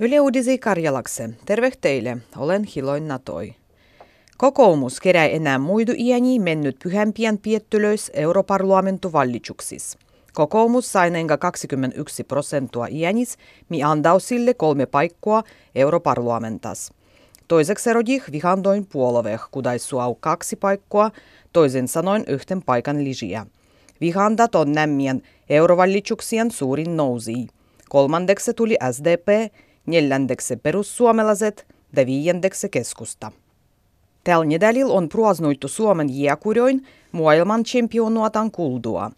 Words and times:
Yle 0.00 0.20
Uudisi 0.20 0.58
Karjalakse. 0.58 1.30
Terve 1.46 1.72
teille. 1.80 2.16
Olen 2.36 2.64
Hiloin 2.64 3.08
Natoi. 3.08 3.54
Kokoomus 4.36 5.00
kerää 5.00 5.26
enää 5.26 5.58
muidu 5.58 5.92
iäni 5.96 6.38
mennyt 6.38 6.76
pyhämpien 6.82 7.38
piettylöis 7.38 8.10
europarlamentu-vallitsuksis. 8.14 9.98
Kokoomus 10.32 10.92
sai 10.92 11.10
enkä 11.14 11.36
21 11.36 12.24
prosentua 12.24 12.86
iänis, 12.90 13.36
mi 13.68 13.82
andau 13.82 14.20
sille 14.20 14.54
kolme 14.54 14.86
paikkoa 14.86 15.42
europarlamentas. 15.74 16.92
Toiseksi 17.48 17.92
rodih 17.92 18.22
vihandoin 18.32 18.86
puoloveh, 18.86 19.40
kudai 19.50 19.78
suau 19.78 20.14
kaksi 20.14 20.56
paikkoa, 20.56 21.10
toisin 21.52 21.88
sanoin 21.88 22.24
yhden 22.26 22.62
paikan 22.62 23.04
lisiä. 23.04 23.46
Vihandat 24.00 24.54
on 24.54 24.72
nämmien 24.72 25.22
eurovallitsuksien 25.48 26.50
suurin 26.50 26.96
nousi. 26.96 27.46
Kolmandeksi 27.88 28.54
tuli 28.54 28.76
SDP, 28.92 29.52
neljändeksi 29.86 30.56
perussuomalaiset 30.56 31.66
ja 31.96 32.06
viiendeksi 32.06 32.68
keskusta. 32.68 33.32
Tällä 34.24 34.44
nedälil 34.44 34.90
on 34.90 35.08
pruasnuittu 35.08 35.68
Suomen 35.68 36.20
jääkurjoin 36.20 36.86
maailman 37.12 37.64
championuotan 37.64 38.50
kuldua. 38.50 39.10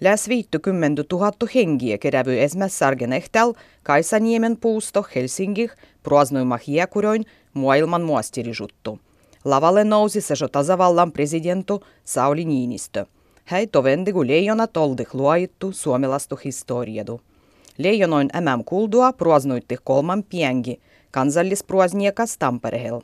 Läs 0.00 0.28
50 0.28 1.04
000 1.12 1.32
hengiä 1.54 1.98
kerävy 1.98 2.42
esmässargen 2.42 3.12
ehtäl 3.12 3.52
Kaisaniemen 3.82 4.56
puusto 4.56 5.06
Helsingih 5.14 5.70
pruasnuimah 6.02 6.60
jääkurjoin 6.66 7.24
maailman 7.54 8.02
muastirijuttu. 8.02 8.98
Lavalle 9.44 9.84
nousi 9.84 10.20
se 10.20 10.34
tasavallan 10.52 11.12
presidentu 11.12 11.84
Sauli 12.04 12.44
Niinistö. 12.44 13.06
Hän 13.44 13.68
tovendi, 13.72 14.12
kun 14.12 14.26
leijonat 14.26 14.76
oldih 14.76 15.08
luoittu 15.12 15.72
suomalastu 15.72 16.38
historiadu. 16.44 17.20
Leijonoin 17.78 18.28
MM-kuldua 18.40 19.12
pruasnuitti 19.12 19.76
kolman 19.84 20.24
piengi, 20.24 20.80
kansallispruasniekas 21.10 22.38
Tamperehel. 22.38 23.00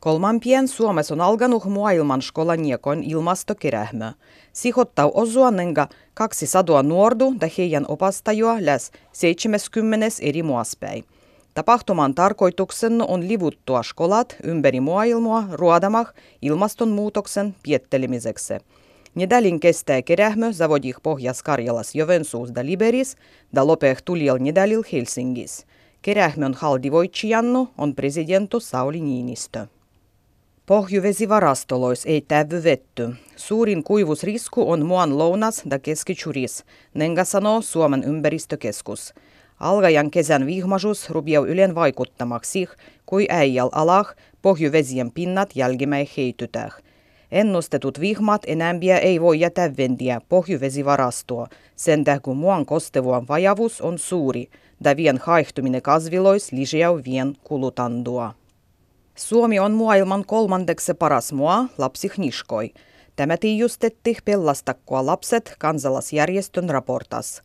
Kolman 0.00 0.40
pien 0.40 0.68
Suomessa 0.68 1.14
on 1.14 1.20
alkanut 1.20 1.64
maailman 1.64 2.22
skolaniekon 2.22 3.02
ilmastokerähmö. 3.02 4.12
Sihottau 4.52 5.10
osuannenga 5.14 5.88
200 6.14 6.82
nuordu 6.82 7.34
ja 7.40 7.48
heidän 7.58 7.84
opastajua 7.88 8.56
läs 8.60 8.90
70 9.12 10.06
eri 10.22 10.42
muaspäin. 10.42 11.04
Tapahtuman 11.54 12.14
tarkoituksena 12.14 13.04
on 13.04 13.28
livuttua 13.28 13.82
skolat 13.82 14.36
ympäri 14.42 14.80
maailmaa 14.80 15.48
ruodamah 15.52 16.12
ilmastonmuutoksen 16.42 17.54
piettelemiseksi. 17.62 18.54
Nedalin 19.18 19.60
kestää 19.60 20.02
kerähmö 20.02 20.52
zavodih 20.52 20.94
Pohjas-Karjalas 21.02 21.94
Jovensuus 21.94 22.54
da 22.54 22.64
Liberis 22.64 23.16
da 23.54 23.66
lopeh 23.66 23.98
tuliel 24.04 24.38
nedalil 24.38 24.82
Helsingis. 24.92 25.66
Kerähmön 26.02 26.54
haldivoitsijannu 26.54 27.68
on 27.78 27.94
presidentu 27.94 28.60
Sauli 28.60 29.00
Niinistö. 29.00 29.66
Pohjuvesivarastolois 30.66 32.06
ei 32.06 32.20
tävy 32.20 32.64
vetty. 32.64 33.08
Suurin 33.36 33.84
kuivusrisku 33.84 34.70
on 34.70 34.86
muan 34.86 35.18
lounas 35.18 35.62
da 35.70 35.78
keskichuris, 35.78 36.64
nenga 36.94 37.24
sanoo 37.24 37.60
Suomen 37.60 38.04
ympäristökeskus. 38.04 39.14
Algajan 39.60 40.10
kesän 40.10 40.46
vihmaisuus 40.46 41.10
rubiau 41.10 41.44
ylen 41.44 41.74
vaikuttamaksi, 41.74 42.68
kui 43.06 43.26
äijäl 43.30 43.68
alah 43.72 44.14
pohjuvesien 44.42 45.12
pinnat 45.12 45.50
jälkimäi 45.56 46.08
heitytäh. 46.16 46.87
Ennustetut 47.32 48.00
vihmat 48.00 48.42
enämpiä 48.46 48.98
ei 48.98 49.20
voi 49.20 49.40
jätä 49.40 49.76
vendiä 49.76 50.20
pohjuvesivarastoa, 50.28 51.46
sen 51.76 52.04
kun 52.22 52.36
muan 52.36 52.66
kostevuan 52.66 53.28
vajavuus 53.28 53.80
on 53.80 53.98
suuri, 53.98 54.50
da 54.84 54.96
vien 54.96 55.18
haihtuminen 55.22 55.82
kasvilois 55.82 56.52
lisäau 56.52 57.00
vien 57.04 57.34
kulutandua. 57.44 58.34
Suomi 59.14 59.58
on 59.58 59.72
maailman 59.72 60.24
kolmandeksi 60.24 60.94
paras 60.94 61.32
maa 61.32 61.68
lapsihniskoi. 61.78 62.72
Tämä 63.16 63.36
tiijustetti 63.36 64.16
pellastakkoa 64.24 65.06
lapset 65.06 65.54
kansalasjärjestön 65.58 66.70
raportas. 66.70 67.42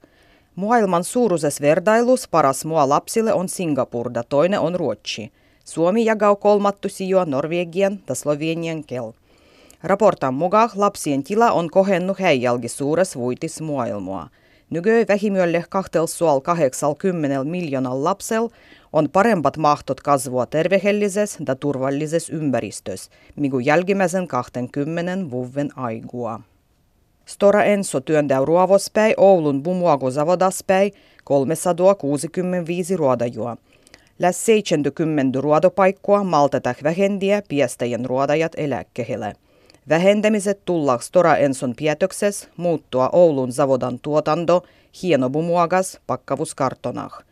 Maailman 0.55 1.03
suuruisessa 1.03 1.61
vertailus 1.61 2.27
paras 2.27 2.65
maa 2.65 2.89
lapsille 2.89 3.33
on 3.33 3.49
Singapur 3.49 4.11
ja 4.15 4.23
toinen 4.23 4.59
on 4.59 4.75
Ruotsi. 4.75 5.31
Suomi 5.65 6.05
jakaa 6.05 6.35
kolmattu 6.35 6.89
sijoa 6.89 7.25
Norvegian 7.25 7.99
ja 8.09 8.15
Slovenian 8.15 8.83
kel. 8.83 9.11
Raportan 9.83 10.33
mukaan 10.33 10.69
lapsien 10.75 11.23
tila 11.23 11.51
on 11.51 11.69
kohennut 11.69 12.19
heijalgi 12.19 12.67
suures 12.67 13.15
vuitis 13.15 13.61
maailmaa. 13.61 14.29
Nykö 14.69 15.05
vähimölle 15.09 15.63
280 15.69 17.43
miljoonal 17.43 18.03
lapsel 18.03 18.49
on 18.93 19.09
parempat 19.09 19.57
mahtot 19.57 20.01
kasvua 20.01 20.45
tervehellises 20.45 21.37
ja 21.47 21.55
turvallises 21.55 22.29
ympäristös, 22.29 23.09
mikä 23.35 23.57
jälkimmäisen 23.63 24.27
20 24.27 25.31
vuoden 25.31 25.69
aigua. 25.75 26.39
Stora 27.25 27.63
Enso 27.63 28.01
työntää 28.01 28.45
ruovospäi 28.45 29.13
Oulun 29.17 29.63
bumuagozavodaspäi 29.63 30.91
365 31.23 32.97
ruodajua. 32.97 33.57
Läs 34.19 34.45
70 34.45 35.41
ruodopaikkoa 35.41 36.23
maltetak 36.23 36.83
vähendiä 36.83 37.41
piestäjien 37.49 38.05
ruodajat 38.05 38.51
eläkkehille. 38.57 39.33
Vähentämiset 39.89 40.65
tulla 40.65 40.99
Stora 40.99 41.35
Enson 41.35 41.73
pietokses 41.75 42.49
muuttua 42.57 43.09
Oulun 43.13 43.51
zavodan 43.51 43.99
tuotanto 43.99 44.63
hienobumuagas 45.03 45.99
pakkavuskartonah. 46.07 47.23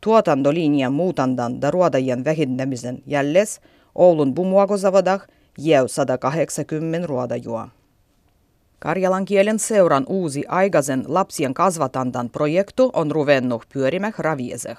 Tuotantolinjan 0.00 0.92
muutandan 0.92 1.58
ja 1.62 1.70
ruodajien 1.70 2.24
vähentämisen 2.24 3.02
jälles 3.06 3.60
Oulun 3.94 4.34
bumuagozavodah 4.34 5.26
jäu 5.58 5.88
180 5.88 7.06
ruodajua. 7.06 7.68
Karjalan 8.78 9.24
kielen 9.24 9.58
seuran 9.58 10.04
uusi 10.08 10.44
aikaisen 10.48 11.04
lapsien 11.06 11.54
kasvatantan 11.54 12.30
projektu 12.30 12.90
on 12.92 13.10
ruvennut 13.10 13.62
pyörimään 13.72 14.14
ravieseh. 14.18 14.78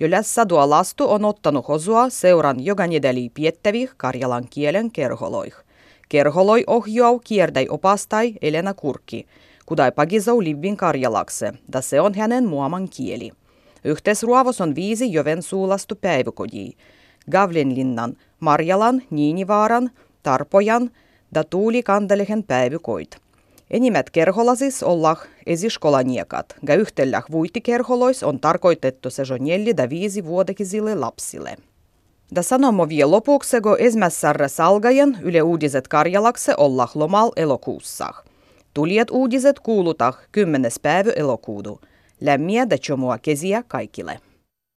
Jo 0.00 0.10
läs 0.10 0.36
lastu 0.66 1.10
on 1.10 1.24
ottanut 1.24 1.64
osua 1.68 2.10
seuran 2.10 2.64
joka 2.64 2.86
nedeli 2.86 3.30
piettävih 3.34 3.90
karjalan 3.96 4.44
kielen 4.50 4.90
kerholoih. 4.90 5.65
Kerholoi 6.08 6.64
ohjau 6.66 7.18
kiertäi 7.18 7.66
opastai 7.70 8.34
Elena 8.42 8.74
Kurki, 8.74 9.26
kudai 9.66 9.92
pagisau 9.92 10.42
livin 10.42 10.76
karjalakse, 10.76 11.52
da 11.72 11.80
se 11.80 12.00
on 12.00 12.14
hänen 12.14 12.46
muaman 12.48 12.88
kieli. 12.88 13.30
Yhteisruovos 13.84 14.60
on 14.60 14.74
viisi 14.74 15.12
Joensuulastu 15.12 15.94
päiväkodii. 15.94 16.76
Gavlinlinnan, 17.30 18.16
Marjalan, 18.40 19.02
Niinivaaran, 19.10 19.90
Tarpojan 20.22 20.90
ja 21.34 21.44
Tuuli 21.44 21.82
Kandalehen 21.82 22.44
päiväkoit. 22.44 23.16
Enimmät 23.70 24.10
kerholasis 24.10 24.82
ollah 24.82 25.26
esiskolaniekat, 25.46 26.56
ja 26.68 26.74
yhtelläh 26.74 27.24
vuitikerholois 27.30 28.22
on 28.22 28.40
tarkoitettu 28.40 29.10
sezonelli 29.10 29.74
ja 29.78 29.90
viisi 29.90 30.24
vuodekisille 30.24 30.94
lapsille. 30.94 31.56
Da 32.34 32.42
sanomo 32.42 32.88
kun 33.60 33.76
ensimmäisessä 33.78 34.34
salgajan 34.48 35.18
Yle 35.22 35.42
Uutiset 35.42 35.88
Karjalakse 35.88 36.54
ollah 36.56 36.90
lomal 36.94 37.30
elokuussa. 37.36 38.14
Tulijat 38.74 39.10
uutiset 39.10 39.60
kuulutah 39.60 40.18
10. 40.32 40.70
päivä 40.82 41.10
elokuudu. 41.16 41.80
Lämmiä 42.20 42.66
ja 42.70 43.18
kesiä 43.18 43.62
kaikille. 43.68 44.20